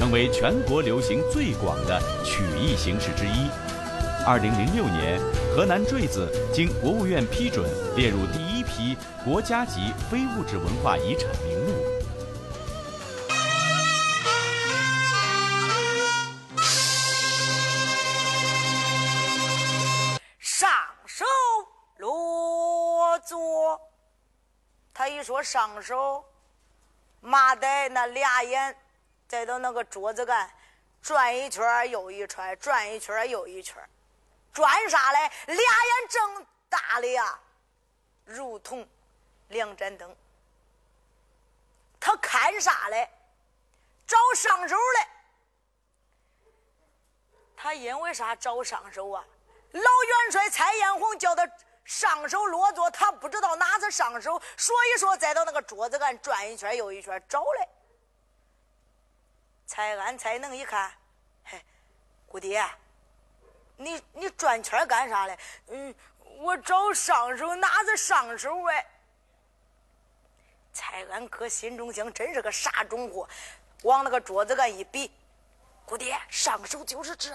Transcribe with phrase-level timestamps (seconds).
[0.00, 3.50] 成为全国流行最广的曲艺形式之一。
[4.26, 5.20] 二零零六年，
[5.54, 11.74] 河南坠子经国务院批准列入第一批国家级非物质文化遗产名录。
[20.40, 20.70] 上
[21.04, 21.26] 手
[21.98, 23.78] 落座，
[24.94, 26.24] 他一说上手，
[27.20, 28.74] 马呆那俩眼。
[29.30, 30.50] 再到那个桌子干，
[31.00, 33.76] 转一圈又一圈，转一圈又一圈，
[34.52, 35.30] 转啥嘞？
[35.46, 37.38] 俩眼睁大的呀，
[38.24, 38.84] 如同
[39.46, 40.16] 两盏灯。
[42.00, 43.08] 他看啥嘞？
[44.04, 45.06] 找上手嘞。
[47.56, 49.24] 他因为啥找上手啊？
[49.70, 51.48] 老元帅蔡艳红叫他
[51.84, 57.68] 上手落座，他不知道哪次上手，所以说再到那个桌子干转一圈又一圈找嘞。
[59.70, 60.90] 蔡安、蔡能一看，
[61.44, 61.64] 嘿，
[62.26, 62.60] 姑爹，
[63.76, 65.38] 你你转圈干啥嘞？
[65.68, 65.94] 嗯，
[66.40, 68.84] 我找上手，哪子上手哎？
[70.72, 73.28] 蔡安哥心中想，真是个傻种货，
[73.84, 75.08] 往那个桌子干一比，
[75.84, 77.32] 姑爹，上手就是这。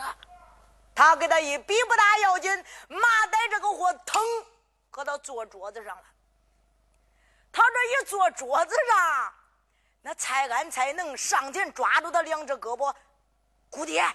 [0.94, 2.52] 他给他一比不大要紧，
[2.90, 4.22] 马呆这个货腾，
[4.92, 6.04] 搁到坐桌子上了。
[7.54, 9.35] 他这一坐桌子上。
[10.06, 12.94] 那蔡安才能上前抓住他两只胳膊，
[13.72, 14.06] 姑爹，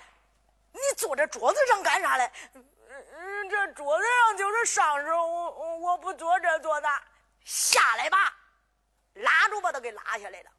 [0.70, 2.30] 你坐这桌子上干啥嘞？
[2.54, 7.02] 嗯，这桌子上就是上手，我我不坐这坐那，
[7.44, 8.32] 下来吧，
[9.14, 10.50] 拉住把他给拉下来了，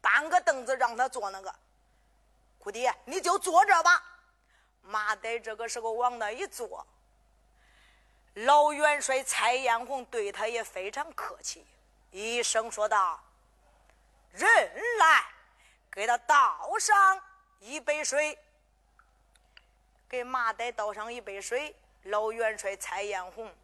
[0.00, 1.52] 搬个凳子让他坐那个，
[2.60, 4.00] 姑爹你就坐这吧。
[4.82, 6.86] 马呆这个时候往那一坐，
[8.34, 11.66] 老元帅蔡艳红对他也非常客气，
[12.12, 13.20] 一声说道。
[14.32, 14.48] 人
[14.98, 15.24] 来，
[15.90, 17.22] 给他倒上
[17.60, 18.38] 一杯水。
[20.08, 23.54] 给马岱倒上一杯水，老元帅蔡艳红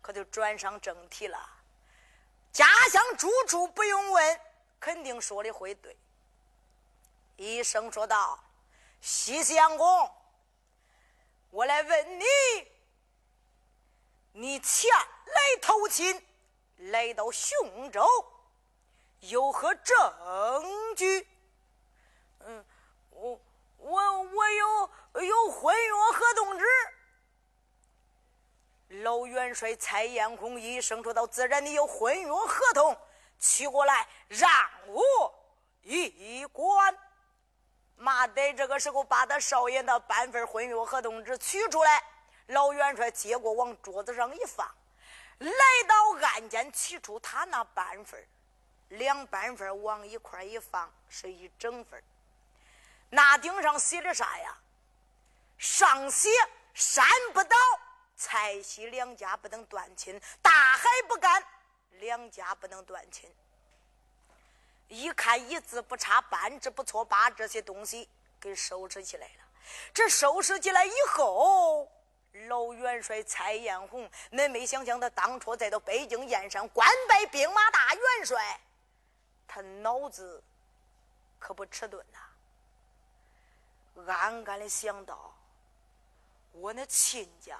[0.00, 1.38] 可就转上正题了。
[2.52, 4.40] 家乡住处不用问，
[4.78, 5.96] 肯定说的会对。
[7.36, 8.38] 医生说道
[9.00, 10.14] ：“西相公，
[11.50, 12.24] 我来问你，
[14.32, 16.24] 你前来投亲，
[16.76, 18.06] 来到雄州。”
[19.22, 19.96] 有何证
[20.96, 21.26] 据？
[22.40, 22.64] 嗯，
[23.10, 23.40] 我
[23.78, 24.90] 我我有
[25.22, 26.64] 有婚约合同纸。
[29.02, 32.96] 老元帅蔡艳红一声说道：“自然你有婚约合同，
[33.38, 34.50] 取过来让
[34.88, 35.32] 我
[35.82, 36.98] 一观。”
[37.94, 42.02] 马呆这个时候把他少爷的半份婚约合同纸取出来，
[42.46, 44.66] 老元帅接过往桌子上一放，
[45.38, 45.54] 来
[45.86, 48.20] 到案间取出他那半份。
[48.92, 52.02] 两半份往一块一放，是一整份
[53.08, 54.56] 那顶上写的啥呀？
[55.58, 56.28] 上写
[56.74, 57.56] 山不倒，
[58.16, 61.42] 蔡西两家不能断亲；大海不干，
[61.90, 63.32] 两家不能断亲。
[64.88, 68.08] 一看一字不差，半字不错，把这些东西
[68.40, 69.44] 给收拾起来了。
[69.94, 71.90] 这收拾起来以后，
[72.48, 78.60] 老元帅蔡艳红，恁没想想他当初再到北京燕山官拜兵马大元帅。
[79.46, 80.42] 他脑子
[81.38, 82.18] 可不迟钝呐，
[84.06, 85.34] 暗暗的想到：
[86.52, 87.58] 我那亲家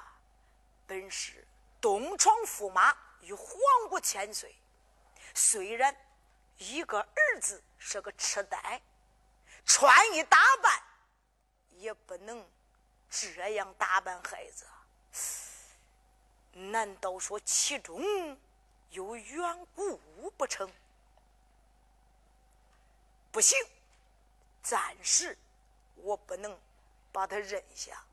[0.86, 1.46] 本是
[1.80, 3.48] 东床驸马，与皇
[3.88, 4.56] 姑千岁。
[5.34, 5.94] 虽然
[6.58, 8.80] 一个儿子是个痴呆，
[9.64, 10.82] 穿衣打扮
[11.70, 12.46] 也不能
[13.10, 14.66] 这样打扮孩子。
[16.52, 18.38] 难道说其中
[18.90, 19.98] 有缘故
[20.36, 20.70] 不成？
[23.32, 23.58] 不行，
[24.62, 25.36] 暂时
[25.96, 26.60] 我不能
[27.10, 28.04] 把他认下。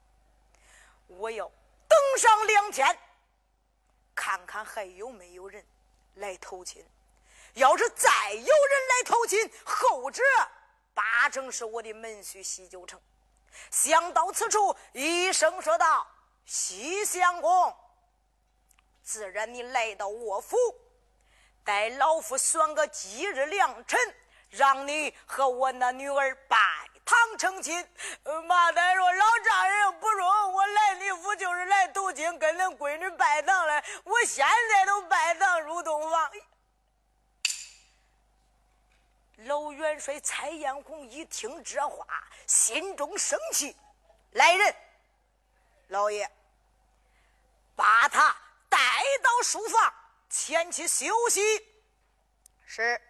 [1.07, 1.45] 我要
[1.89, 2.97] 等上两天，
[4.15, 5.63] 看看还有没有人
[6.15, 6.83] 来投亲。
[7.55, 10.23] 要是再有人来投亲，后者
[10.93, 13.01] 八成是我的门婿西九成。
[13.69, 16.07] 想到此处，一声说道
[16.45, 17.75] ：“西相公，
[19.03, 20.55] 自然你来到我府，
[21.65, 23.99] 待老夫选个吉日良辰。”
[24.49, 26.57] 让你和我那女儿拜
[27.05, 27.87] 堂成亲。
[28.47, 33.83] 马代说：“老丈人不容，我来你府就是来投亲，跟恁闺女拜堂来。
[34.03, 36.31] 我现在都拜堂入洞房。”
[39.45, 42.05] 老元帅蔡艳红一听这话，
[42.45, 43.73] 心中生气。
[44.31, 44.75] 来人，
[45.87, 46.29] 老爷，
[47.73, 48.35] 把他
[48.67, 48.77] 带
[49.23, 49.93] 到书房，
[50.29, 51.41] 前去休息。
[52.65, 53.01] 是，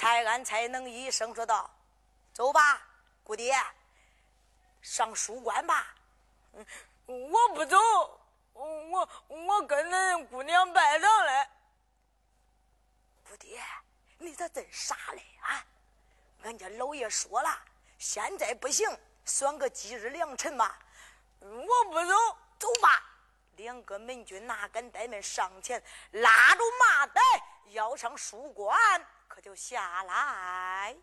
[0.00, 1.70] 蔡安才能一声说道
[2.32, 2.80] ：“走吧，
[3.22, 3.54] 姑爹，
[4.80, 5.94] 上书馆吧。”
[7.04, 7.76] 我不走，
[8.54, 11.50] 我我跟恁姑娘拜堂来。
[13.28, 13.62] 姑爹。
[14.16, 15.66] 你咋真傻嘞啊！
[16.44, 17.62] 俺家老爷说了，
[17.98, 18.88] 现在不行，
[19.26, 20.74] 算个吉日良辰嘛。
[21.40, 22.14] 我不走，
[22.58, 23.04] 走吧。
[23.56, 25.82] 两个门军哪敢怠慢，上前
[26.12, 27.20] 拉住马袋，
[27.66, 29.06] 要上书馆，
[29.40, 30.94] 就下来。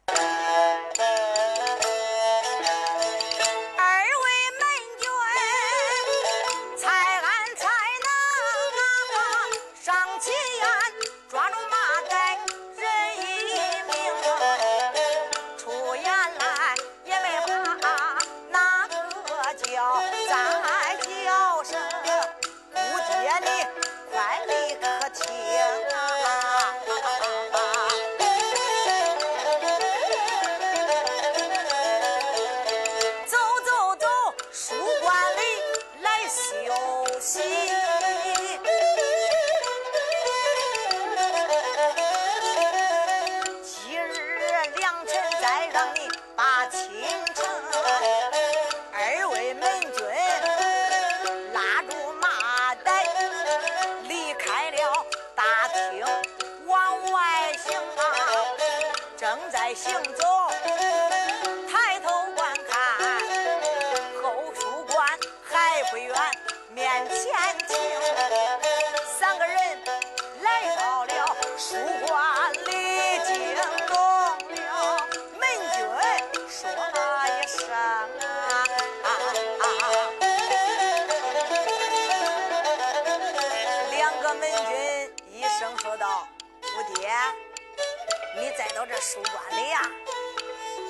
[89.07, 89.81] 书馆里呀，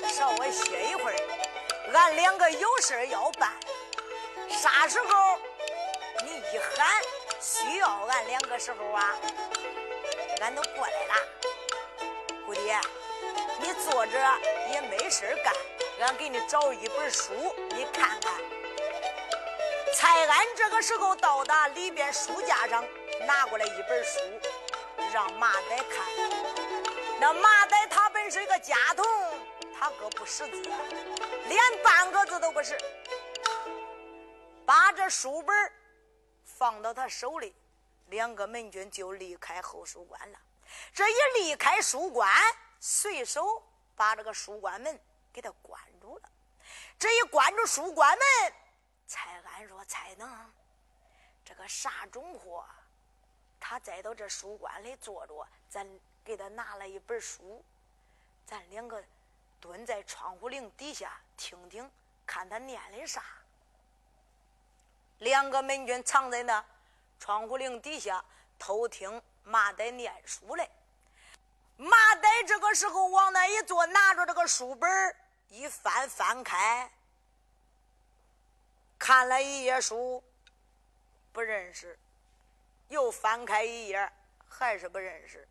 [0.08, 1.16] 稍微歇一会儿，
[1.94, 3.52] 俺两个有事要办。
[4.50, 5.38] 啥时候
[6.24, 7.00] 你一喊
[7.40, 9.14] 需要俺两个时候啊，
[10.40, 11.14] 俺都过来了。
[12.44, 12.80] 姑爹，
[13.60, 14.18] 你坐着
[14.72, 15.54] 也没事干，
[16.00, 18.32] 俺给你找一本书，你看看。
[19.94, 22.84] 蔡安这个时候到达里边书架上，
[23.28, 24.18] 拿过来一本书，
[25.12, 26.04] 让马仔看。
[27.20, 27.76] 那马仔
[28.30, 29.04] 是个家童，
[29.74, 30.62] 他可不识字，
[31.48, 32.76] 连半个字都不是。
[34.66, 35.72] 把这书本
[36.44, 37.54] 放到他手里，
[38.08, 40.38] 两个门军就离开后书馆了。
[40.92, 42.30] 这一离开书馆，
[42.80, 43.62] 随手
[43.96, 45.00] 把这个书馆门
[45.32, 46.28] 给他关住了。
[46.98, 48.52] 这一关住书馆门，
[49.06, 50.52] 蔡安若才能
[51.44, 52.66] 这个啥种货，
[53.58, 55.88] 他再到这书馆里坐着，咱。
[56.24, 57.64] 给他拿了一本书，
[58.48, 59.04] 咱两个
[59.60, 61.90] 蹲在窗户棂底下听听，
[62.24, 63.22] 看他念的啥。
[65.18, 66.64] 两个门军藏在那
[67.20, 68.24] 窗户棂底下
[68.58, 70.70] 偷听马仔念书嘞。
[71.76, 75.16] 马仔这个时候往那一坐，拿着这个书本
[75.48, 76.90] 一翻翻开，
[78.98, 80.22] 看了一页书，
[81.32, 81.98] 不认识，
[82.88, 84.10] 又翻开一页，
[84.48, 85.47] 还是不认识。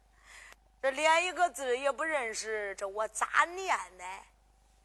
[0.87, 4.05] 这连一个字也不认识，这我咋念呢？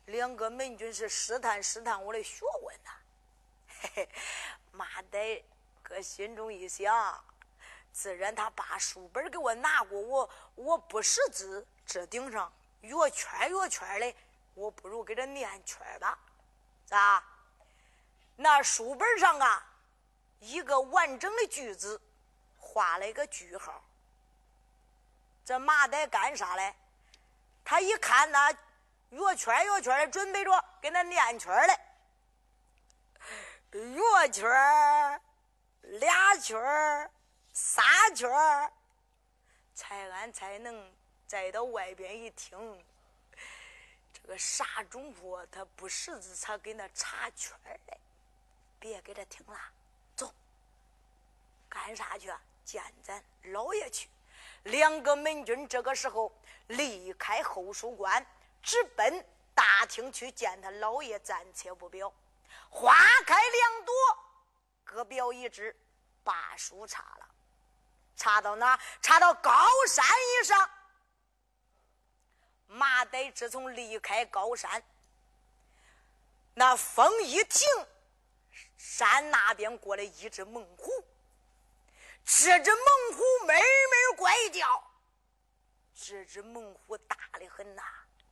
[0.06, 2.90] 两个门军是试探试探我的学问呐。
[3.68, 4.08] 嘿嘿，
[4.72, 5.44] 马仔
[5.80, 7.24] 搁心中一想，
[7.92, 14.12] 自然他把书本给我拿过，我我不识字，这顶上约圈约圈的，
[14.54, 16.18] 我不如给他念圈吧？
[16.84, 17.22] 咋？
[18.34, 19.64] 那书本上啊，
[20.40, 22.02] 一个完整的句子，
[22.58, 23.80] 画了一个句号。
[25.44, 26.74] 这马仔干啥嘞？
[27.64, 28.50] 他一看那
[29.10, 31.78] 圆圈圆圈的，准备着给那念圈嘞。
[33.70, 35.20] 圆圈
[35.82, 37.10] 俩圈
[37.52, 37.82] 仨
[38.14, 38.28] 圈
[39.74, 40.92] 才安才能
[41.26, 42.84] 再到外边一听，
[44.12, 45.46] 这个啥种货？
[45.46, 47.98] 他不识字，他给那插圈嘞。
[48.78, 49.58] 别给他听了，
[50.16, 50.34] 走，
[51.68, 52.32] 干啥去？
[52.64, 54.08] 见咱老爷去。
[54.64, 56.32] 两个门军这个时候
[56.68, 58.24] 离开后书馆，
[58.62, 62.12] 直奔大厅去见他老爷，暂且不表。
[62.70, 62.94] 花
[63.26, 63.94] 开两朵，
[64.84, 65.74] 各表一枝，
[66.22, 67.28] 把书插了。
[68.16, 68.78] 插到哪？
[69.00, 69.52] 插到高
[69.88, 70.70] 山以上。
[72.66, 74.82] 马岱自从离开高山，
[76.54, 77.68] 那风一停，
[78.78, 80.90] 山那边过来一只猛虎。
[82.24, 84.82] 这只猛虎妹妹怪叫，
[85.94, 87.82] 这只猛虎大的很呐，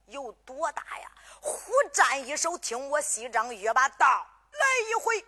[0.07, 1.11] 有多大呀？
[1.41, 5.25] 虎战一手，听我西张约把刀来一回，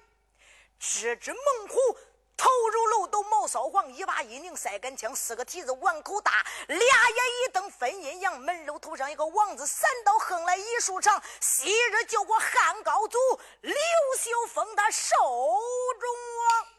[0.78, 1.98] 这只猛虎。
[2.34, 11.22] 头如漏斗，毛骚黄，一把一拧赛杆枪，四个蹄子碗口大，俩眼一瞪分阴阳，门楼头上一个王字，三刀横来一竖长。
[11.40, 13.18] 昔日救过汉高祖
[13.60, 13.76] 刘
[14.18, 15.14] 秀封他寿
[16.00, 16.71] 中王。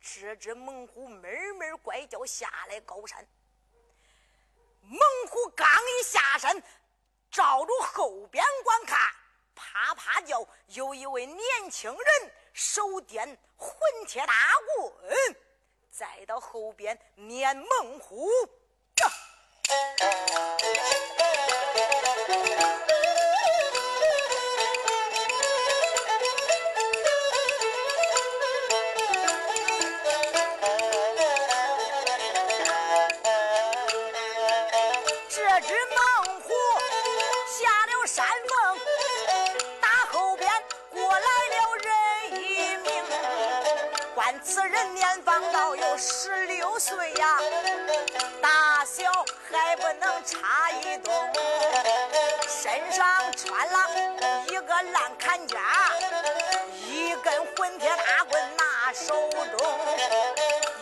[0.00, 1.22] 这只猛虎闷
[1.56, 3.26] 闷怪叫下来高山，
[4.82, 6.62] 猛虎刚一下山，
[7.30, 8.98] 照着后边观看，
[9.54, 12.32] 啪啪叫，有一位年轻人。
[12.54, 13.24] 手掂
[13.56, 14.34] 混铁大
[14.74, 15.36] 棍，
[15.92, 18.28] 再到后边撵猛虎。
[44.42, 47.38] 此人年方到有十六岁呀，
[48.40, 49.02] 大小
[49.50, 51.12] 还不能差一动，
[52.48, 55.58] 身上穿了一个烂坎肩，
[56.86, 59.68] 一根混铁大棍拿手中。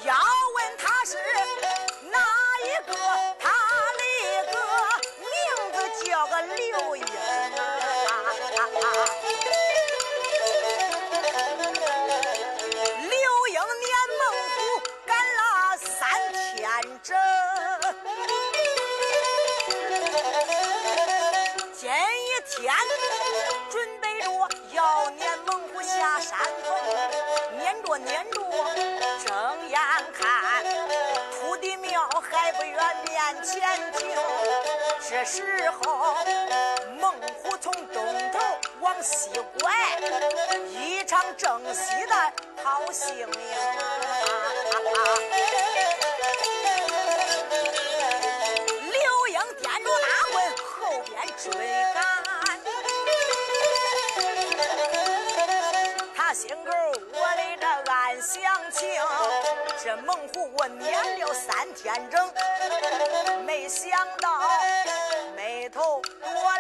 [0.05, 0.15] 要
[0.55, 1.17] 问他是
[2.11, 2.19] 哪
[2.65, 2.95] 一个，
[22.49, 22.73] 天
[23.69, 24.31] 准备着
[24.73, 26.73] 要撵猛虎下山头
[27.59, 28.41] 撵着撵着
[29.25, 29.81] 睁眼
[30.13, 30.65] 看
[31.33, 33.61] 土地庙还不愿面前
[33.93, 34.17] 停
[35.09, 36.15] 这时候
[37.01, 37.13] 猛
[37.43, 38.39] 虎从东头
[38.81, 39.29] 往西
[39.61, 39.73] 拐
[40.69, 42.15] 一场正戏的
[42.63, 43.57] 好戏名啊。
[60.37, 62.33] 我撵了三天整，
[63.45, 63.91] 没想
[64.21, 64.29] 到
[65.35, 66.56] 眉头短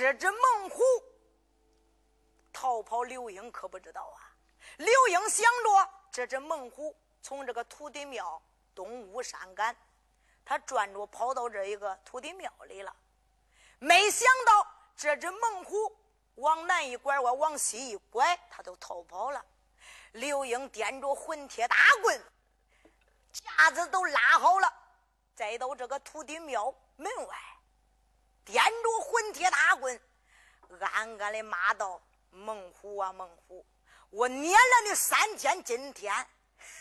[0.00, 0.82] 这只猛虎
[2.54, 4.32] 逃跑，刘英可不知道啊。
[4.78, 8.40] 刘英想着，这只猛虎从这个土地庙
[8.74, 9.76] 东屋山赶，
[10.42, 12.96] 他转着跑到这一个土地庙里了。
[13.78, 14.66] 没想到
[14.96, 15.94] 这只猛虎
[16.36, 19.44] 往南一拐弯，往西一拐，他都逃跑了。
[20.12, 22.18] 刘英掂着混铁大棍，
[23.34, 24.72] 架子都拉好了。
[25.34, 27.36] 再到这个土地庙门外，
[28.46, 30.00] 掂着混铁大棍，
[30.80, 33.64] 暗暗的骂道：“猛虎啊，猛虎！
[34.10, 36.14] 我撵了你三天，今天，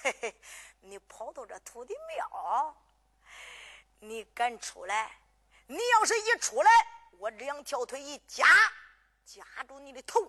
[0.01, 0.41] 嘿嘿，
[0.79, 2.75] 你跑到这土地庙，
[3.99, 5.11] 你敢出来？
[5.67, 6.71] 你要是一出来，
[7.11, 8.45] 我两条腿一夹，
[9.25, 10.19] 夹住你的头，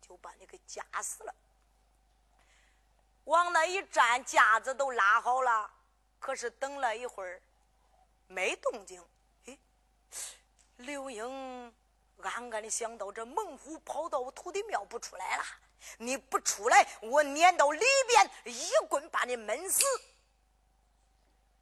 [0.00, 1.34] 就把你给夹死了。
[3.24, 5.70] 往那一站，架子都拉好了。”
[6.20, 7.42] 可是等了一会儿，
[8.28, 9.04] 没动静。
[10.82, 11.74] 刘英
[12.22, 15.44] 暗暗的想到：这猛虎跑到我土地庙不出来了，
[15.98, 19.82] 你不出来，我撵到里边一棍把你闷死。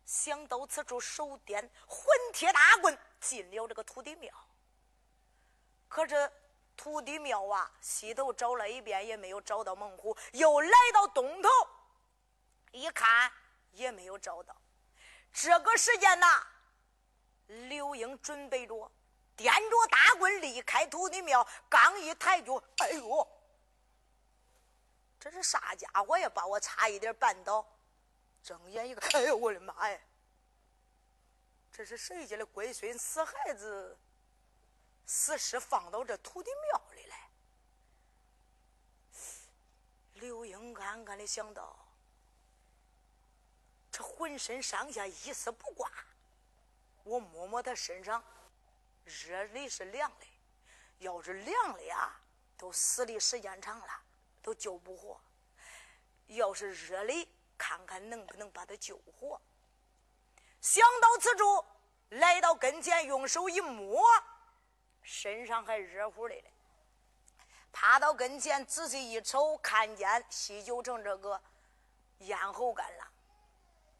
[0.05, 4.33] 想到此处，手掂混铁大棍进了这个土地庙。
[5.89, 6.33] 可这
[6.77, 11.49] 土地庙啊，西头找了一遍也没有找到猛虎，又来到东头，
[12.73, 13.33] 一看。
[13.75, 14.53] 也没有找到。
[15.33, 16.45] 这个时间呐，
[17.47, 18.91] 刘英准备着
[19.41, 23.27] 掂着大棍离开土地庙，刚一抬脚，哎呦！
[25.19, 26.29] 这是啥家伙呀？
[26.29, 27.67] 把我差一点绊倒。
[28.43, 29.99] 睁眼一看，哎呦我的妈呀！
[31.73, 33.99] 这是谁家的龟孙死孩子？
[35.07, 37.31] 死尸放到这土地庙里来。
[40.15, 41.75] 刘英暗暗的想到：
[43.91, 45.91] 这浑身上下一丝不挂，
[47.05, 48.23] 我摸摸他身上，
[49.05, 50.27] 热的是凉的。
[50.99, 52.15] 要是凉的呀，
[52.59, 54.03] 都死的时间长了，
[54.43, 55.19] 都救不活；
[56.27, 59.41] 要是热的，看看能不能把他救活。
[60.61, 61.65] 想到此处，
[62.11, 64.03] 来到跟前，用手一摸，
[65.03, 66.53] 身上还热乎的嘞。
[67.73, 71.41] 趴到跟前，仔细一瞅，看见西九城这个
[72.19, 73.13] 咽喉干了。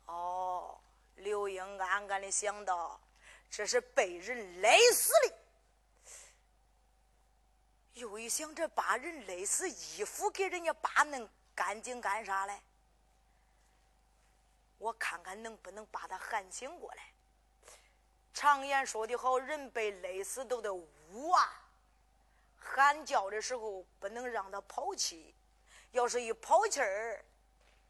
[0.05, 0.79] 哦，
[1.15, 3.01] 刘英暗暗的想到，
[3.51, 5.35] 这是被人勒死的。
[7.95, 12.59] 又一想，这把人勒死，衣服给人家扒弄干净干啥嘞？
[14.79, 17.03] 我看看能不能把他喊醒过来。
[18.33, 21.69] 常言说的好，人被勒死都得呜啊！
[22.57, 25.35] 喊叫的时候不能让他跑气，
[25.91, 27.23] 要是一跑气儿，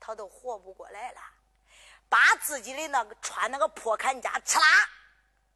[0.00, 1.20] 他都活不过来了。
[2.08, 4.88] 把自己的那个穿那个破坎肩，刺啦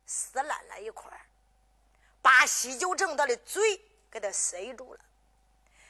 [0.07, 1.11] 撕烂了一块
[2.21, 3.81] 把西九城他的嘴。
[4.15, 5.01] 给他塞住了，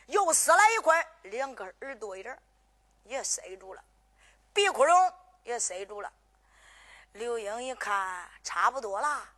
[0.07, 2.43] 又撕了一块，两个耳朵眼
[3.03, 3.85] 也塞住了，
[4.55, 6.11] 鼻窟窿也塞住了。
[7.13, 9.29] 刘英一看，差不多了，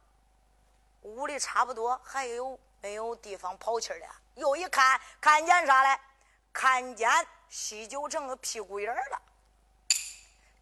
[1.02, 4.08] 屋里差不多还有没有地方跑气的？
[4.36, 6.00] 又一看，看见啥嘞？
[6.52, 7.10] 看见
[7.48, 9.22] 西九城的屁股眼了。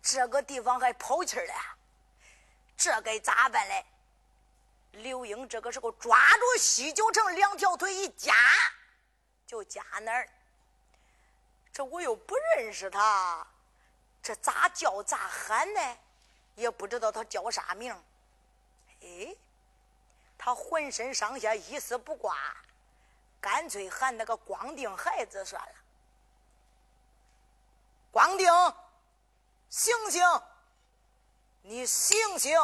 [0.00, 1.54] 这个地方还跑气的，
[2.74, 3.84] 这该咋办嘞？
[4.94, 8.34] 刘英这个时候抓住西九城两条腿一夹，
[9.46, 10.28] 就夹那儿。
[11.72, 13.46] 这我又不认识他，
[14.22, 15.98] 这咋叫咋喊呢？
[16.54, 17.92] 也不知道他叫啥名。
[19.00, 19.34] 哎，
[20.38, 22.36] 他浑身上下一丝不挂，
[23.40, 25.74] 干脆喊那个光腚孩子算了。
[28.12, 28.74] 光腚，
[29.68, 30.22] 醒醒！
[31.62, 32.56] 你醒醒！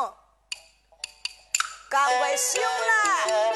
[1.90, 3.52] 赶快醒来！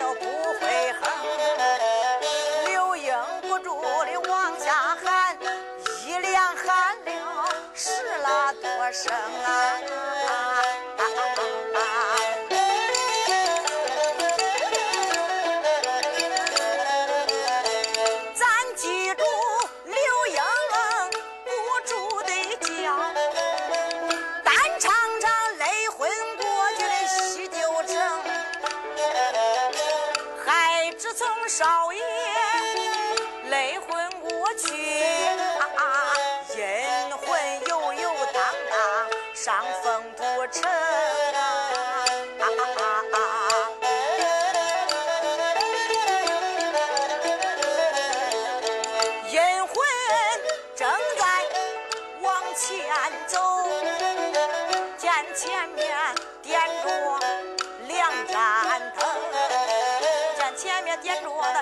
[0.00, 1.02] 都不会哼。
[2.66, 5.36] 柳英不住的往下喊
[6.06, 7.90] 一连喊了十
[8.22, 9.12] 啦多声
[9.44, 10.09] 啊。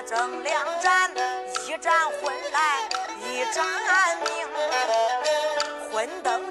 [0.03, 1.11] 争两盏，
[1.67, 2.89] 一盏昏来，
[3.25, 3.65] 一盏
[4.23, 4.29] 明。
[5.91, 6.48] 昏灯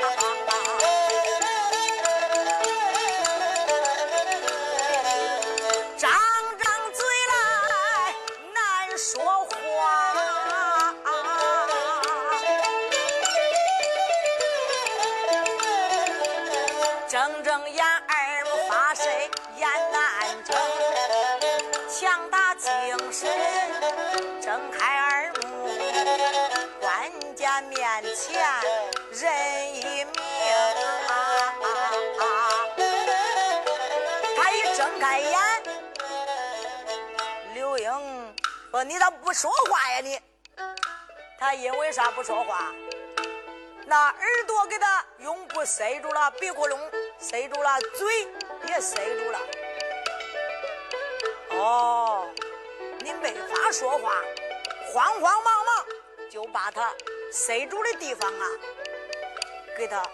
[0.00, 0.41] Yeah.
[45.74, 46.78] 塞住了，鼻窟窿
[47.18, 48.28] 塞住了，嘴
[48.68, 49.38] 也塞住了。
[51.52, 52.28] 哦，
[53.00, 54.22] 你没法说话，
[54.92, 55.86] 慌慌忙忙
[56.30, 56.92] 就把他
[57.32, 58.46] 塞住的地方啊。
[59.74, 60.06] 给他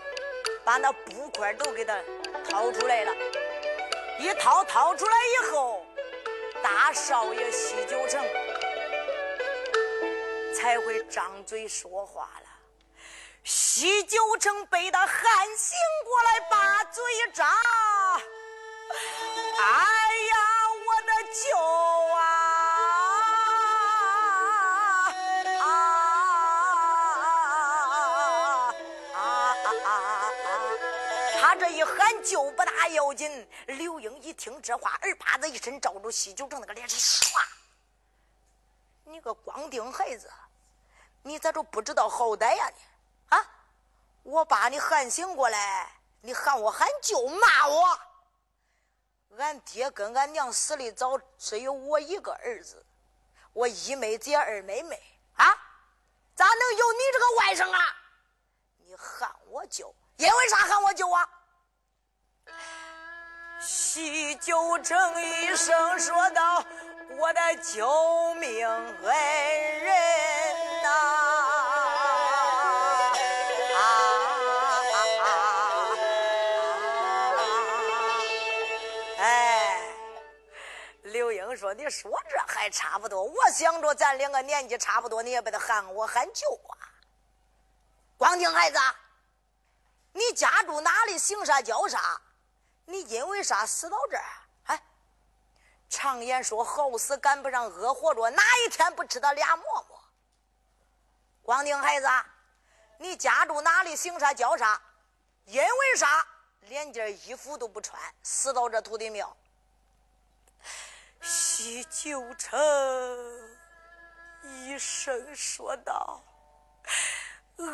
[0.63, 1.99] 把那布块都给他
[2.49, 3.13] 掏出来了，
[4.21, 5.85] 一掏掏出来以后，
[6.63, 8.25] 大少爷西九城
[10.55, 12.58] 才会张嘴说话了。
[13.79, 15.17] 西九城被他喊
[15.57, 17.47] 醒过来，把嘴一张，
[19.57, 19.63] 哎
[20.31, 20.37] 呀，
[20.85, 21.57] 我的舅
[22.17, 22.19] 啊！
[31.41, 37.31] 他这一喊救不大要紧，刘英一听这话，耳巴子一伸，照住西九城那个脸，唰！
[39.05, 40.29] 你个光腚孩子，
[41.23, 42.81] 你咋就不知道好歹呀你？
[44.29, 47.99] 我把你喊醒过来，你喊我喊舅，骂我！
[49.39, 52.85] 俺爹跟俺娘死的早，只有我一个儿子，
[53.55, 55.03] 我一妹姐二妹妹
[55.37, 55.47] 啊，
[56.35, 57.97] 咋能有你这个外甥啊？
[58.85, 61.27] 你喊我舅，因为啥喊我舅啊？
[63.63, 66.63] 西九成一声说道
[67.17, 71.08] ：“我的救命恩人呐！”
[81.59, 83.23] 说：“你说这还差不多。
[83.23, 86.73] 我想着咱两个年纪差不多，你也把他喊我喊舅啊。
[88.17, 88.79] 光听孩子，
[90.13, 91.19] 你家住哪里？
[91.19, 92.21] 姓啥叫啥？”
[92.87, 94.25] 你因为啥死到这儿？
[94.65, 94.83] 哎，
[95.91, 100.01] 常言说好死赶不上恶活着，哪一天不吃他俩馍馍？
[101.43, 102.09] 光腚孩子，
[102.97, 103.95] 你家住哪里？
[103.95, 104.81] 姓啥叫啥？
[105.45, 106.27] 因为啥
[106.61, 109.37] 连件衣服都不穿，死到这土地庙？
[111.21, 112.59] 西九成
[114.45, 116.23] 一声说道
[117.59, 117.67] ：“恩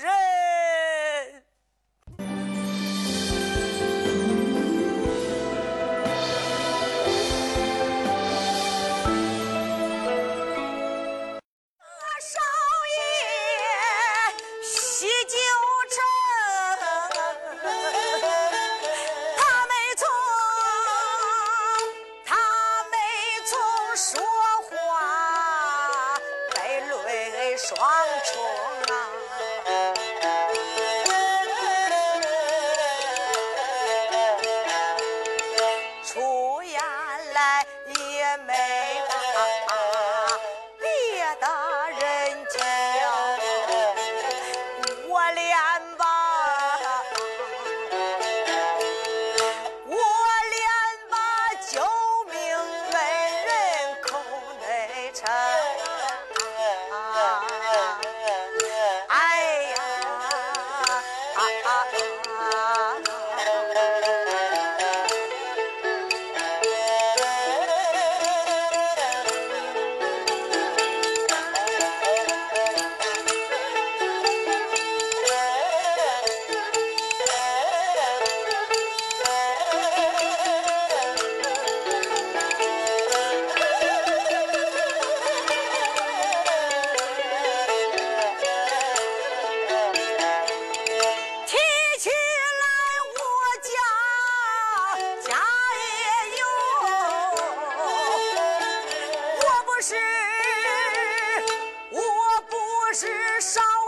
[0.00, 0.10] 人。”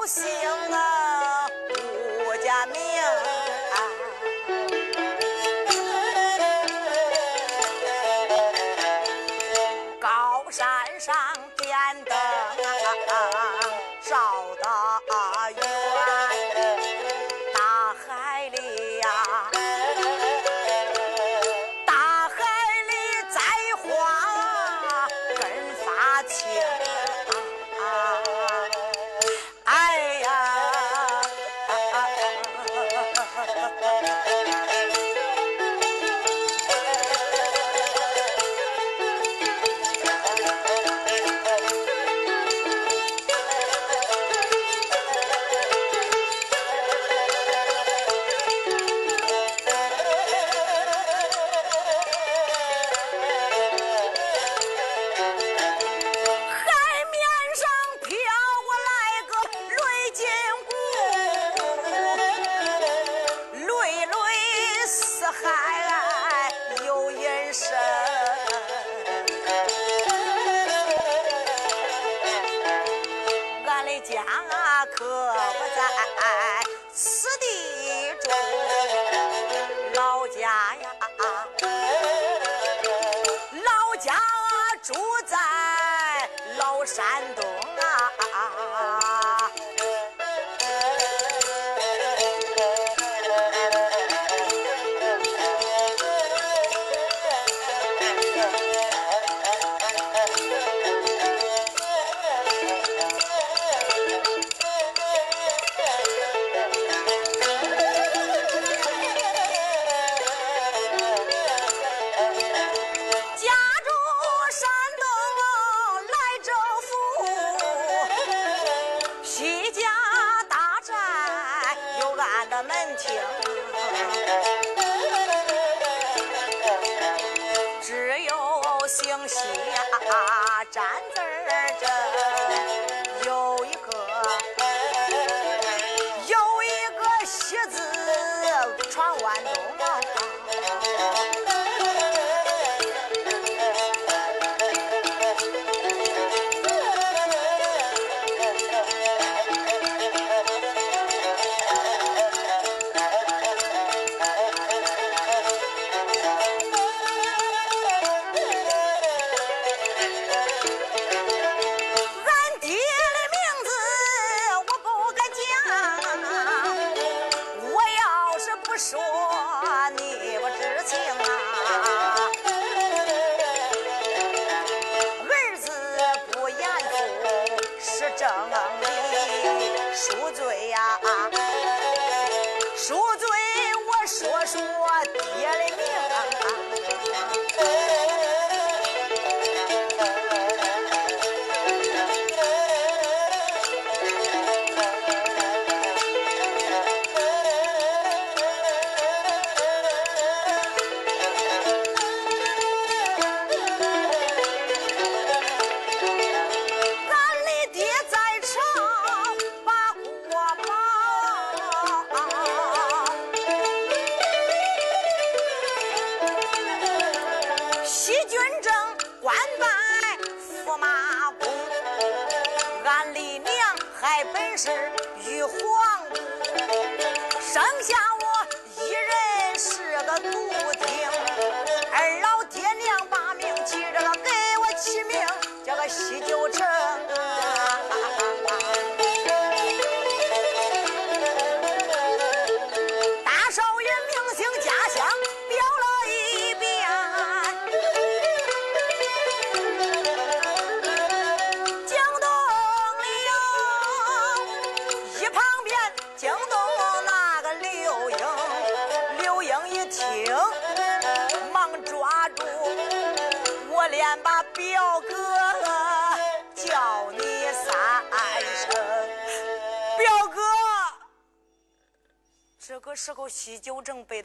[0.03, 0.25] 不行
[0.73, 0.92] 啊。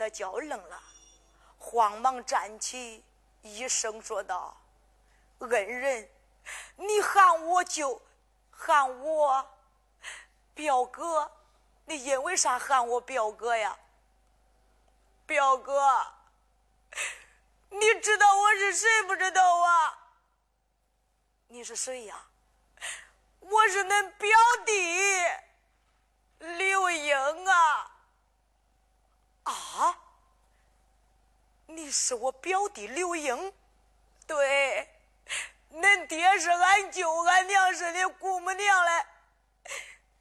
[0.10, 0.82] 脚愣了，
[1.58, 3.04] 慌忙站起，
[3.42, 4.56] 一声说道
[5.40, 6.10] ：“恩人，
[6.76, 8.02] 你喊我舅，
[8.52, 9.48] 喊我
[10.54, 11.32] 表哥，
[11.86, 13.78] 你因为啥喊我表哥呀？
[15.26, 16.14] 表哥，
[17.70, 19.98] 你知道我是谁不知道啊？
[21.48, 22.28] 你是谁呀？
[23.40, 24.30] 我是恁表
[24.66, 25.26] 弟
[26.40, 27.94] 刘英啊。”
[29.52, 29.98] 啊？
[31.70, 33.54] 你是我表弟刘英
[34.26, 34.88] 对
[35.74, 39.06] 恁爹是俺舅俺娘是恁姑母娘嘞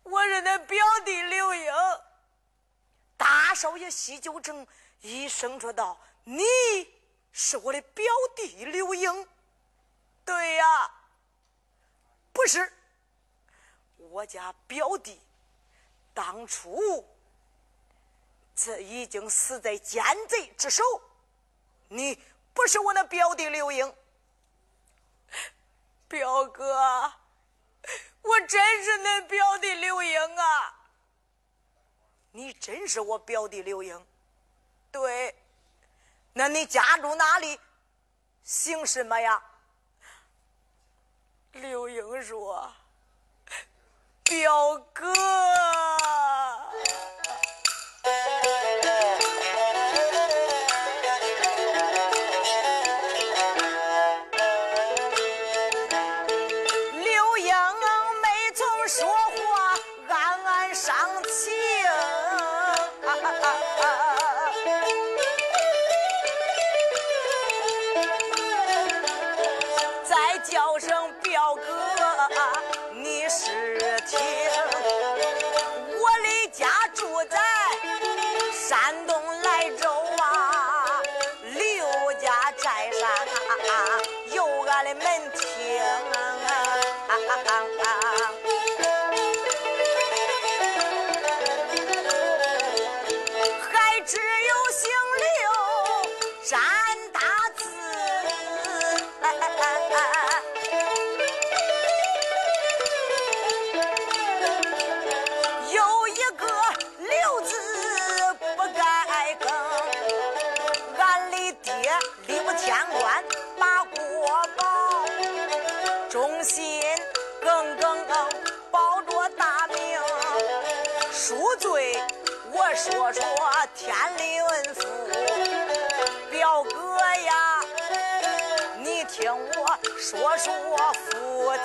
[0.02, 1.72] 我是恁表弟刘英
[3.16, 4.66] 大少爷西九成
[5.02, 6.42] 一声说道你
[7.32, 9.28] 是我的表弟刘英
[10.24, 10.90] 对呀。
[12.32, 12.70] 不是
[13.96, 15.20] 我家表弟
[16.12, 17.15] 当初
[18.56, 20.82] 这已经死在奸贼之手。
[21.88, 22.18] 你
[22.54, 23.94] 不是我的表弟刘英，
[26.08, 27.12] 表哥，
[28.22, 30.74] 我真是恁表弟刘英啊！
[32.32, 34.06] 你真是我表弟刘英？
[34.90, 35.36] 对，
[36.32, 37.60] 那你家住哪里？
[38.42, 39.42] 姓什么呀？
[41.52, 42.72] 刘英说
[44.24, 45.12] ：“表哥。”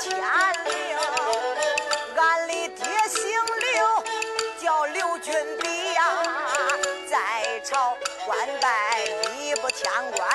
[0.01, 0.97] 天灵。
[2.17, 3.21] 俺的爹姓
[3.59, 4.03] 刘，
[4.59, 6.01] 叫刘俊斌呀，
[7.09, 10.27] 在朝官拜礼部天官，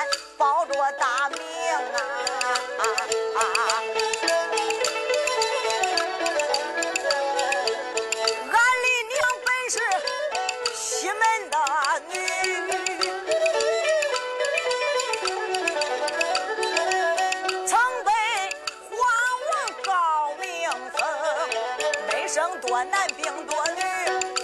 [22.85, 23.81] 男兵多女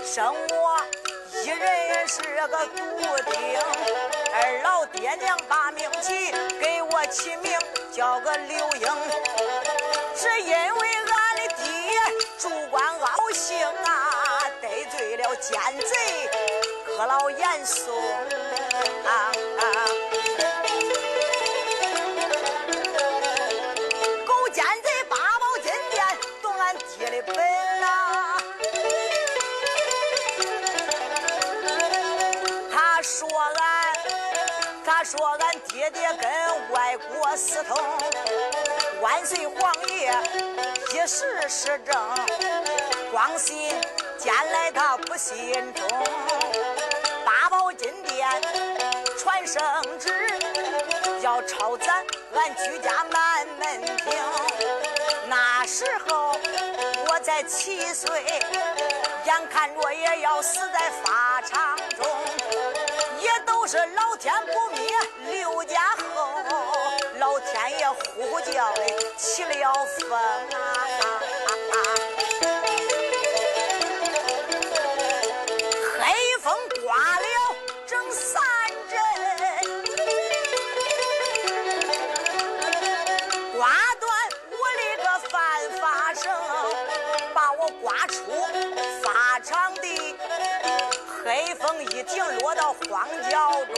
[0.05, 0.81] 生我
[1.43, 2.81] 一人是个独
[3.31, 3.59] 丁，
[4.33, 7.57] 二老爹娘把命起，给我起名
[7.91, 8.87] 叫个刘英，
[10.15, 11.65] 是因为俺的爹
[12.37, 16.29] 主官傲性啊，得罪了奸贼，
[16.85, 17.93] 可老严嵩
[19.05, 19.31] 啊。
[37.35, 37.75] 私通，
[39.01, 40.13] 万岁皇爷
[40.93, 41.95] 一时失政，
[43.11, 43.71] 光信
[44.19, 45.83] 见来他不信中。
[47.25, 48.27] 八宝金殿
[49.17, 49.63] 传圣
[49.97, 50.13] 旨，
[51.21, 52.05] 要抄咱
[52.35, 54.13] 俺居家满门庭。
[55.27, 56.35] 那时候
[57.07, 58.23] 我才七岁，
[59.25, 62.05] 眼看着也要死在法场中。
[63.19, 64.93] 也都是老天不灭
[65.31, 65.92] 刘家，
[68.15, 68.81] 呼呼叫的
[69.17, 70.57] 起了风啊！
[75.99, 76.03] 黑
[76.41, 77.25] 风刮了
[77.85, 78.41] 整三
[78.89, 78.99] 阵，
[83.55, 83.61] 刮
[83.99, 84.03] 断
[84.49, 85.33] 我的个犯
[85.79, 85.81] 法
[86.13, 86.23] 绳，
[87.33, 88.15] 把我刮出
[89.01, 89.83] 法场的。
[91.25, 93.75] 黑风一停，落到荒郊中，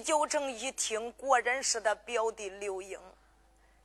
[0.00, 3.00] 九城一听，果然是他表弟刘英。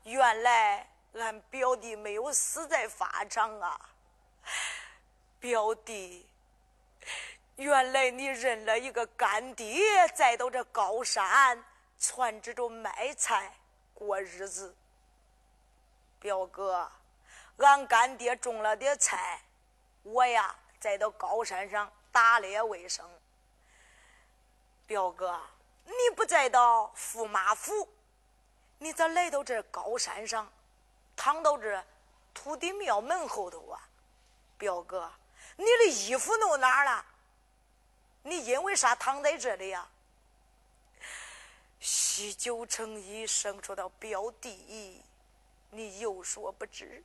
[0.04, 3.80] 原来俺表弟没有死在法场啊，
[5.40, 6.26] 表弟。
[7.56, 11.64] 原来你认了一个干爹，再到这高山。
[11.98, 13.54] 攒着着卖菜
[13.94, 14.76] 过日子，
[16.20, 16.92] 表哥，
[17.58, 19.40] 俺干爹种了点菜，
[20.04, 23.10] 我呀再到高山上打猎为生。
[24.86, 25.42] 表哥，
[25.86, 27.88] 你不再到驸马府，
[28.80, 30.52] 你咋来到这高山上，
[31.16, 31.84] 躺到这
[32.34, 33.90] 土地庙门后头啊？
[34.58, 35.12] 表哥，
[35.56, 37.06] 你的衣服弄哪儿了？
[38.24, 39.88] 你因为啥躺在这里呀？
[41.80, 45.04] 西九城一声说道：“表弟，
[45.70, 47.04] 你有所不知，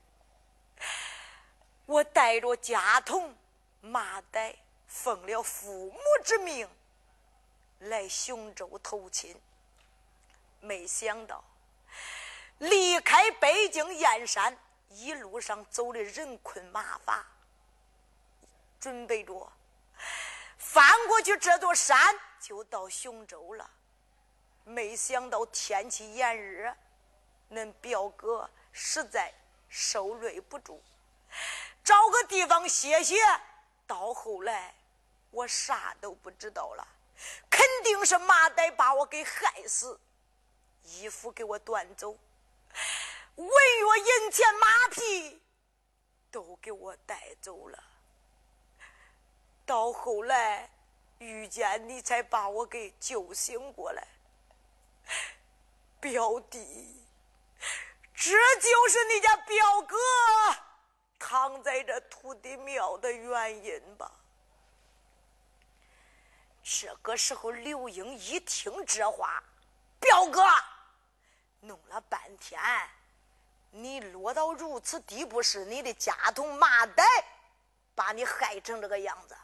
[1.85, 3.37] 我带着家童
[3.83, 4.55] 马岱，
[4.87, 6.67] 奉了父母之命
[7.81, 9.39] 来雄州投亲。
[10.61, 11.43] 没想到
[12.59, 14.57] 离开北京燕山，
[14.89, 17.27] 一路上走的人困马乏，
[18.79, 19.53] 准备着
[20.59, 23.71] 翻过去这座山，就到雄州了。”
[24.65, 26.77] 没想到天气炎热，
[27.51, 29.33] 恁表哥实在
[29.69, 30.81] 受累不住，
[31.83, 33.17] 找个地方歇歇。
[33.87, 34.75] 到后来，
[35.31, 36.87] 我啥都不知道了，
[37.51, 40.01] 肯定是马岱把我给害死，
[40.83, 42.11] 衣服给我端走，
[43.37, 45.43] 文约银钱马匹
[46.31, 47.83] 都给我带走了。
[49.67, 50.71] 到后来
[51.19, 54.07] 遇见你，才把我给救醒过来。
[56.01, 57.05] 表弟，
[58.15, 59.97] 这就是你家表哥
[61.19, 64.11] 躺在这土地庙的原因吧？
[66.73, 69.43] 这个时候，刘英一听这话，
[69.99, 70.41] 表哥，
[71.59, 72.61] 弄了半天，
[73.73, 77.05] 你落到如此地步，是你的家童马岱
[77.97, 79.37] 把你害成这个样子。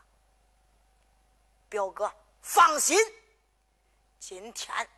[1.69, 2.97] 表哥，放心，
[4.21, 4.89] 今天。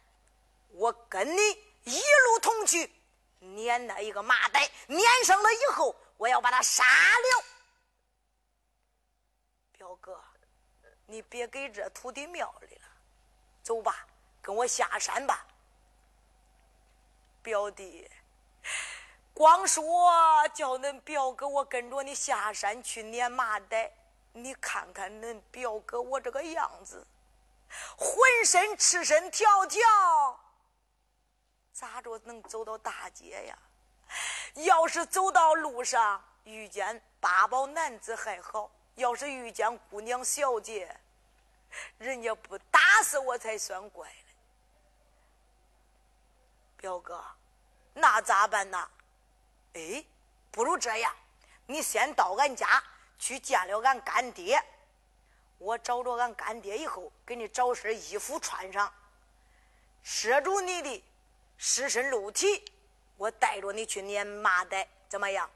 [0.73, 1.41] 我跟你
[1.85, 2.93] 一路同去，
[3.39, 7.45] 撵那一个麻袋，撵上了以后，我要把他杀了。
[9.73, 10.23] 表哥，
[11.11, 12.83] 你别给这土地庙里了，
[13.63, 14.07] 走吧，
[14.43, 15.47] 跟我下山吧。
[17.43, 18.11] 表弟，
[19.33, 20.13] 光说
[20.53, 23.91] 叫恁表哥我跟着你下山去撵麻袋，
[24.33, 27.07] 你看看恁表哥我这个样子，
[27.97, 29.81] 浑身赤身条条。
[31.73, 33.59] 咋着能走到大街呀？
[34.57, 40.95] 要是走到路上遇见八宝男子还好，要是遇见姑娘小姐，
[41.99, 44.15] 人家不打死我才算怪了。
[46.77, 47.25] 表哥，
[47.95, 48.91] 那咋办呢？
[49.75, 50.05] 哎，
[50.51, 51.15] 不如这样，
[51.67, 52.83] 你先到俺家
[53.19, 54.61] 去见了俺干爹，
[55.59, 58.93] 我找着俺干爹以后，给你找身衣服穿上，
[60.03, 61.05] 遮住你的。
[61.57, 62.65] 尸身露体，
[63.17, 65.49] 我带着你去撵麻袋，怎么样？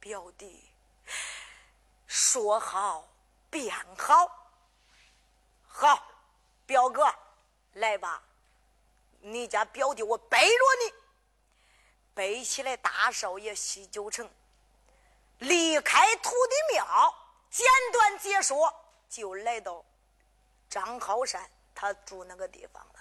[0.00, 0.64] 表弟，
[2.14, 3.08] 说好
[3.48, 4.30] 便好。
[5.66, 6.06] 好，
[6.66, 7.10] 表哥，
[7.72, 8.22] 来吧。
[9.20, 10.94] 你家表弟，我背着你，
[12.12, 14.30] 背起来大少爷西九城，
[15.38, 17.14] 离开土地庙，
[17.48, 18.70] 简短解说，
[19.08, 19.82] 就来到
[20.68, 23.00] 张浩山他住那个地方了。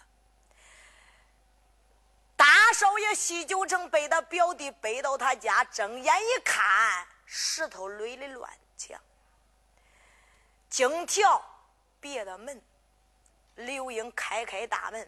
[2.38, 8.49] 大少爷西九城被他表弟背到他家，睁眼一看，石头垒的乱
[8.82, 8.99] 墙，
[10.69, 11.39] 荆条
[11.99, 12.59] 别的门。
[13.55, 15.07] 刘英开开大门，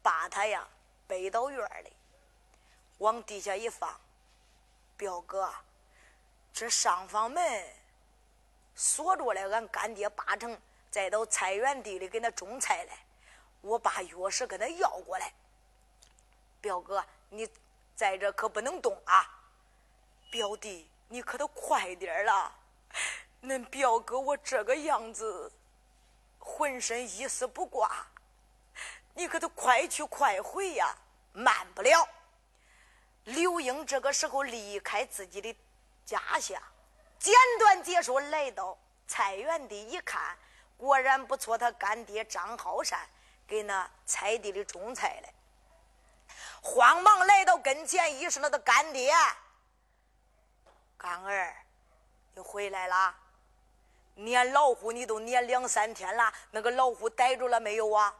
[0.00, 0.68] 把他呀
[1.08, 1.92] 背到院里，
[2.98, 3.98] 往地下一放。
[4.96, 5.52] 表哥，
[6.52, 7.42] 这上房门
[8.76, 10.56] 锁着了，俺干爹八成
[10.88, 12.96] 再到菜园地里给他种菜来，
[13.60, 15.32] 我把钥匙给他要过来。
[16.60, 17.48] 表哥，你
[17.96, 19.42] 在这可不能动啊！
[20.30, 22.54] 表弟，你可得快点了。
[23.42, 25.52] 恁表哥我这个样子，
[26.38, 28.06] 浑身一丝不挂，
[29.14, 30.96] 你可得快去快回呀，
[31.32, 32.08] 慢不了。
[33.24, 35.56] 刘英这个时候离开自己的
[36.04, 36.60] 家乡，
[37.18, 38.76] 简短解说来到
[39.06, 40.36] 菜园地一看，
[40.76, 42.98] 果然不错，他干爹张浩山
[43.46, 45.34] 给那菜地里种菜嘞。
[46.62, 49.14] 慌忙来到跟前，一说：“他的干爹，
[50.96, 51.63] 刚儿，
[52.34, 53.16] 你回来了？
[54.16, 58.14] 撵老虎你都撵两三天了，那个老虎逮住了没有啊？”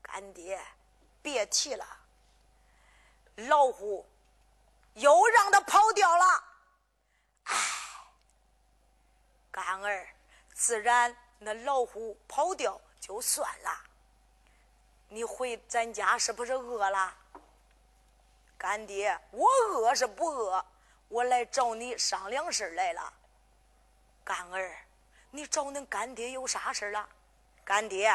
[0.00, 0.58] 干爹，
[1.20, 1.84] 别提了，
[3.36, 4.06] 老虎
[4.94, 6.44] 又让他跑掉了。
[7.44, 7.54] 唉，
[9.50, 10.08] 干儿，
[10.54, 13.70] 自然那老虎跑掉就算了。
[15.10, 17.14] 你回咱家是不是饿了？
[18.56, 20.64] 干爹，我饿是不饿？
[21.08, 23.12] 我来找你商量事来了。
[24.24, 24.76] 干儿，
[25.30, 27.08] 你找恁干爹有啥事了？
[27.64, 28.14] 干爹，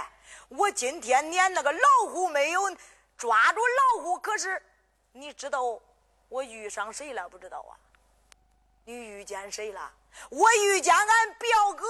[0.50, 2.76] 我今天撵那个老虎没有
[3.18, 4.62] 抓住老虎，可是
[5.12, 5.80] 你知道
[6.30, 7.28] 我遇上谁了？
[7.30, 7.78] 不知道啊？
[8.86, 9.92] 你遇见谁了？
[10.30, 11.88] 我遇见俺表哥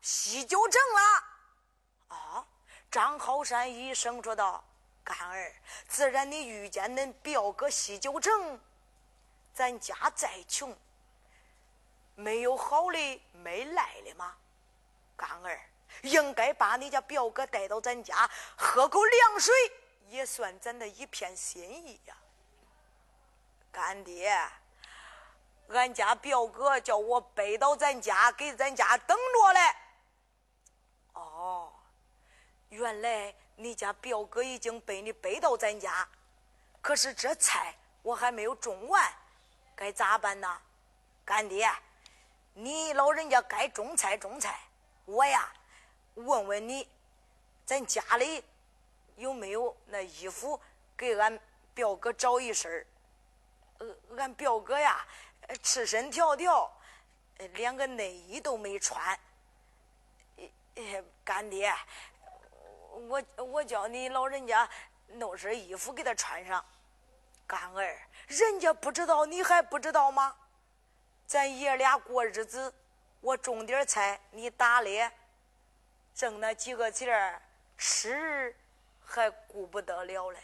[0.00, 2.16] 西九城了。
[2.16, 2.46] 啊？
[2.90, 4.62] 张浩山一声说道
[5.02, 5.50] ：“干儿，
[5.88, 8.60] 自然你遇见恁表哥西九城，
[9.54, 10.76] 咱家再穷，
[12.14, 14.36] 没有好的没赖的吗？
[15.16, 15.60] 干儿，
[16.02, 19.54] 应该把你家表哥带到咱家喝口凉水，
[20.08, 22.16] 也算咱的一片心意呀。
[23.70, 24.36] 干爹，
[25.68, 29.76] 俺家表哥叫我背到咱家，给咱家等着嘞。
[31.12, 31.72] 哦。”
[32.72, 36.08] 原来你家表哥已经被你背到咱家，
[36.80, 39.12] 可是这菜我还没有种完，
[39.74, 40.60] 该咋办呢？
[41.24, 41.70] 干爹，
[42.54, 44.58] 你老人家该种菜种菜，
[45.04, 45.52] 我呀
[46.14, 46.88] 问问你，
[47.64, 48.44] 咱家里
[49.16, 50.60] 有没有那衣服
[50.96, 51.38] 给俺
[51.74, 52.86] 表哥找一身
[53.78, 55.06] 呃，俺表哥呀
[55.62, 56.70] 赤身条条，
[57.54, 59.18] 连个内衣都没穿。
[61.24, 61.74] 干爹。
[63.08, 64.68] 我我叫你老人家
[65.08, 66.64] 弄身衣服给他穿上，
[67.46, 68.00] 干儿，
[68.32, 70.34] 人家不知道，你还不知道吗？
[71.26, 72.72] 咱爷俩过日子，
[73.20, 75.12] 我种点菜，你打猎，
[76.14, 77.42] 挣那几个钱儿，
[77.76, 78.56] 吃
[79.04, 80.38] 还顾不得了嘞。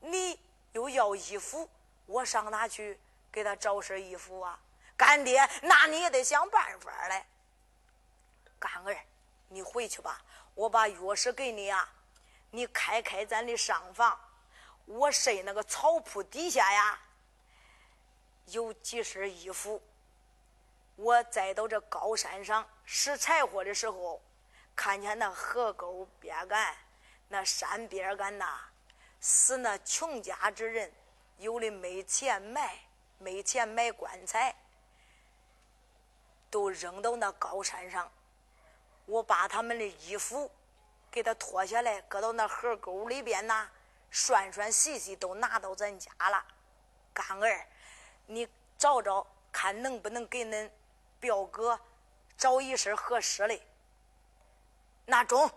[0.00, 0.40] 你
[0.72, 1.68] 又要衣服，
[2.06, 2.98] 我上哪去
[3.30, 4.58] 给他找身衣服啊？
[4.96, 7.26] 干爹，那你也得想办法嘞。
[8.58, 8.96] 干儿，
[9.48, 10.22] 你回去吧。
[10.54, 11.86] 我把钥匙给你啊，
[12.50, 14.18] 你开开咱的上房。
[14.90, 16.98] 我睡那个草铺底下呀，
[18.46, 19.80] 有几身衣服。
[20.96, 24.20] 我再到这高山上拾柴火的时候，
[24.74, 26.76] 看见那河沟边干、
[27.28, 28.60] 那山边干呐，
[29.20, 30.92] 死那穷家之人，
[31.38, 32.76] 有的没钱买，
[33.18, 34.54] 没钱买棺材，
[36.50, 38.10] 都扔到那高山上。
[39.06, 40.50] 我把他们的衣服
[41.12, 43.70] 给他脱下来，搁到那河沟里边呐，
[44.10, 46.44] 涮涮洗洗，都拿到咱家了。
[47.12, 47.66] 干儿，
[48.26, 48.48] 你
[48.78, 50.70] 找找看能不能给恁
[51.18, 51.78] 表哥
[52.36, 53.60] 找一身合适的。
[55.06, 55.50] 那中。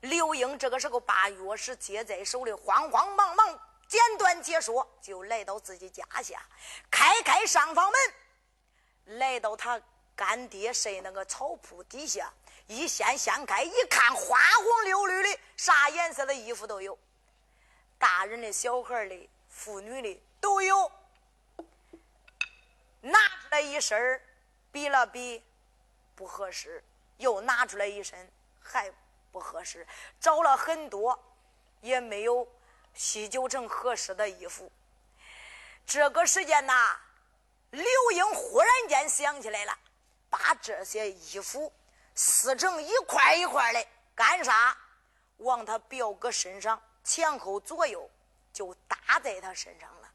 [0.00, 6.42] 刘英这个时候把钥匙接在手里，慌慌忙忙简短解说，就来到自己家下，
[6.90, 9.80] 开开上房门，来到他。
[10.14, 12.30] 干爹睡那个草铺底下，
[12.66, 16.98] 一掀掀开一看，花红柳绿的，啥颜色的衣服都有，
[18.02, 20.90] 大人的、小孩的、妇女的都有。
[23.00, 24.20] 拿出来一身
[24.72, 25.40] 比了比，
[26.16, 26.82] 不合适，
[27.18, 28.28] 又拿出来一身，
[28.60, 28.92] 还
[29.30, 29.86] 不合适，
[30.18, 31.16] 找了很多，
[31.80, 32.44] 也没有
[32.92, 34.68] 西九城合适的衣服。
[35.86, 36.98] 这个时间呐，
[37.70, 39.78] 刘英忽然间想起来了。
[40.28, 41.72] 把这些衣服
[42.16, 44.76] 撕成一块一块的，干啥？
[45.36, 48.08] 往他表哥身上前后左右
[48.52, 50.08] 就搭在他身上了。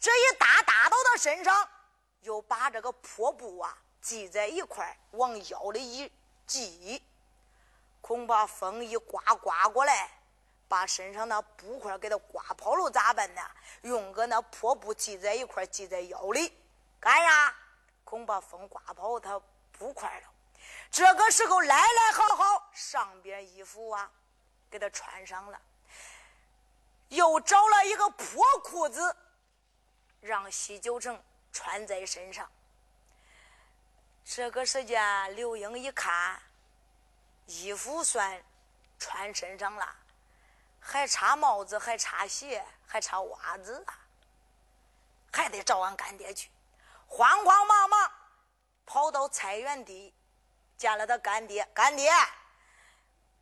[0.00, 1.68] 这一搭搭到他身上，
[2.20, 6.12] 又把这个破布啊系在一块，往腰里一
[6.46, 7.02] 系，
[8.00, 10.10] 恐怕风一刮刮过来，
[10.68, 13.42] 把身上那布块给他刮跑了咋办呢？
[13.82, 16.52] 用个那破布系在一块，系在腰里，
[17.00, 17.54] 干啥？
[18.04, 19.40] 恐怕风刮跑他
[19.72, 20.28] 不快了。
[20.90, 24.10] 这个时候来来好好，上边衣服啊，
[24.70, 25.60] 给他穿上了。
[27.14, 29.16] 又找了一个破裤子
[30.20, 32.50] 让西九城穿在身上。
[34.24, 36.40] 这个时间，刘英一看，
[37.46, 38.42] 衣服算
[38.98, 39.96] 穿身上了，
[40.80, 43.98] 还差帽子，还差鞋，还差袜子啊，
[45.32, 46.50] 还得找俺干爹去。
[47.06, 48.12] 慌慌忙忙
[48.86, 50.12] 跑到菜园地，
[50.76, 51.64] 见了他干爹。
[51.74, 52.10] 干爹，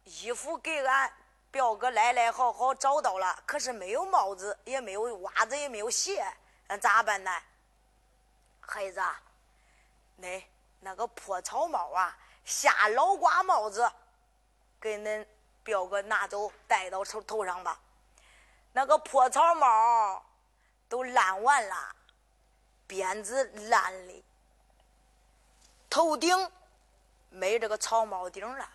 [0.04, 1.12] 衣服给俺
[1.52, 6.26] 表哥来来好好找到了，可是没有帽子，也没有袜子，也没有鞋，
[6.66, 7.30] 那咋办呢？
[8.60, 9.00] 孩子，
[10.16, 10.42] 那。
[10.84, 13.88] 那个破草帽啊，下老瓜帽子，
[14.80, 15.24] 给恁
[15.62, 17.78] 表哥拿走，戴到头头上吧。
[18.72, 20.20] 那个破草帽
[20.88, 21.94] 都烂完了，
[22.88, 24.24] 鞭子烂的，
[25.88, 26.50] 头顶
[27.30, 28.68] 没这个草帽顶了。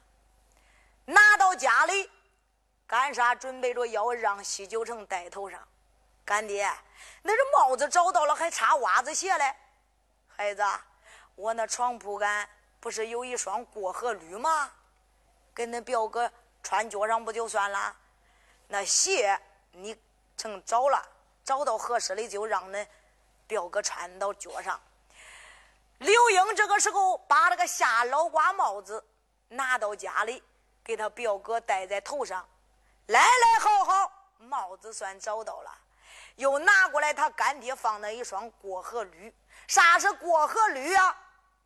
[1.04, 2.10] 拿到家里
[2.88, 3.36] 干啥？
[3.36, 5.62] 准备着要让西九城戴头上。
[6.24, 6.70] 干爹，
[7.22, 9.56] 那这帽子找到了，还差袜子鞋嘞，
[10.28, 10.64] 孩子。
[11.36, 14.72] 我那床铺杆不是有一双过河驴吗？
[15.54, 16.32] 给恁表哥
[16.64, 17.96] 穿脚上不就算了？
[18.68, 19.40] 那鞋
[19.72, 19.96] 你
[20.36, 21.02] 成找了，
[21.44, 22.88] 找到合适的就让恁
[23.46, 24.80] 表哥穿到脚上。
[26.00, 29.06] 刘英这个时候把那个下老瓜帽子
[29.50, 30.44] 拿到家里，
[30.84, 32.48] 给他表哥戴在头上，
[33.08, 35.72] 来来好好，帽子算找到了。
[36.36, 39.34] 又拿过来他干爹放的一双过河驴。
[39.68, 41.18] 啥是过河驴啊？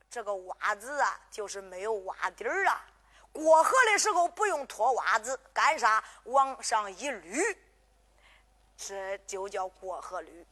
[0.10, 2.86] 这个袜子啊，就是没有袜底儿啊。
[3.34, 6.04] 过河的时候不用脱袜子，干啥？
[6.26, 7.58] 往上一捋，
[8.78, 10.46] 这就叫过河驴。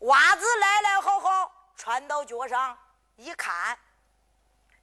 [0.00, 2.76] 袜子来来好好穿到脚上，
[3.16, 3.78] 一看，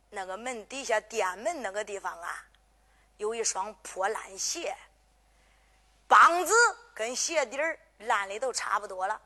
[0.09, 2.45] 那个门底下店门那个地方啊，
[3.17, 4.75] 有一双破烂鞋，
[6.11, 6.53] 帮子
[6.93, 9.21] 跟鞋底儿烂的都差不多了。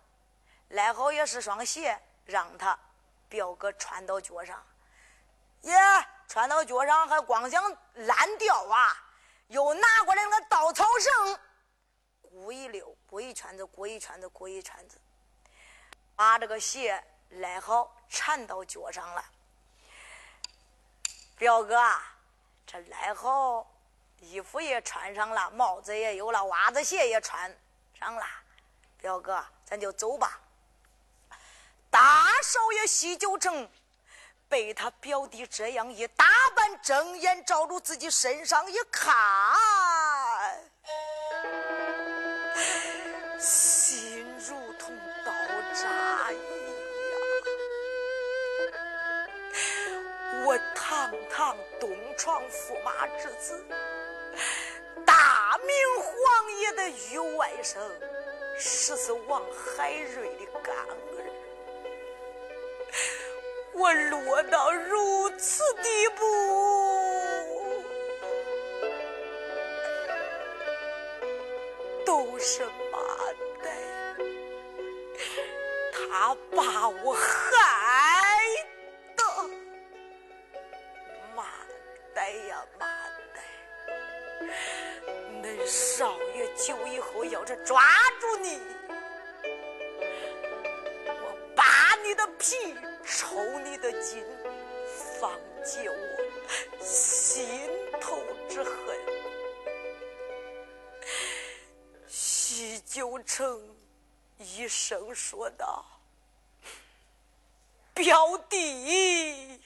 [0.68, 2.78] 来好也是双鞋，让他。
[3.28, 4.64] 表哥穿到脚上，
[5.62, 5.76] 耶，
[6.28, 8.96] 穿到脚上还光想烂掉啊！
[9.48, 11.40] 又拿过来那个稻草绳，
[12.22, 15.02] 鼓一溜，鼓一圈子，鼓一圈子，鼓一圈子，
[16.16, 19.26] 把这个鞋赖好，缠到脚上了。
[21.36, 22.16] 表哥，啊
[22.68, 23.68] 这赖好，
[24.26, 27.56] 衣服也穿上了，帽子也有了，袜子鞋也穿
[28.00, 28.26] 上了。
[28.98, 30.40] 表哥，咱就走吧。
[31.92, 33.70] 大少爷西九城
[34.50, 39.14] 被他表弟这样一打扮，睁眼照住自己身上一看，
[43.40, 45.32] 心如同刀
[45.74, 46.44] 扎一样。
[50.46, 53.66] 我堂堂东床驸马之子，
[55.06, 55.70] 大明
[56.02, 56.12] 皇
[56.60, 57.80] 爷的御外甥，
[58.58, 60.96] 十四王海瑞的干儿。
[63.74, 66.24] 我落到如此地步，
[72.06, 73.00] 都是马
[73.62, 73.68] 代，
[75.92, 77.22] 他把我害
[85.66, 87.82] 少爷久以后要是抓
[88.20, 88.60] 住你，
[91.08, 92.76] 我扒你的皮。
[93.08, 94.26] 抽你的筋，
[95.20, 95.32] 放
[95.64, 95.96] 解我
[96.84, 97.70] 心
[98.02, 98.18] 头
[98.50, 99.00] 之恨。
[102.08, 103.62] 西九城
[104.40, 105.86] 一声说道
[107.94, 109.62] ：“表弟，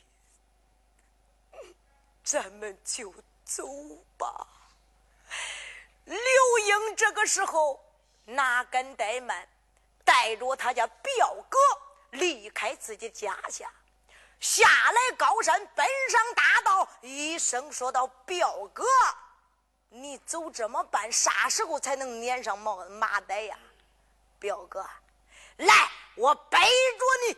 [2.23, 3.13] 咱们就
[3.45, 3.65] 走
[4.17, 4.47] 吧。”
[6.09, 7.79] 刘英这个时候
[8.25, 9.47] 哪敢怠慢，
[10.03, 11.57] 带着他家表哥。
[12.11, 13.71] 离开自己家下，
[14.39, 18.83] 下来高山，奔上大道，一声说道：“表哥，
[19.89, 23.55] 你走这么半，啥时候才能撵上马马袋呀？”
[24.39, 24.83] 表哥，
[25.57, 27.37] 来，我背着你。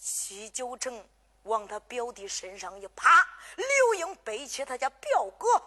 [0.00, 1.06] 七九城
[1.42, 5.62] 往他表弟身上一趴，刘英背起他家表哥，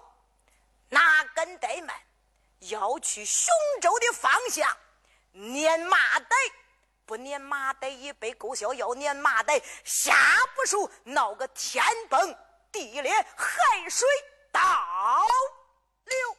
[0.90, 1.96] 哪敢怠慢，
[2.60, 4.78] 要去雄州的方向
[5.32, 6.36] 撵马袋。
[7.06, 10.16] 不撵马袋一杯够销，要撵马袋下
[10.56, 12.38] 不熟，闹个天崩
[12.72, 14.08] 地裂，海水
[14.52, 14.62] 倒
[16.06, 16.38] 流。